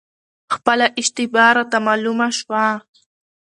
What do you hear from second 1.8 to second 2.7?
معلومه شوه،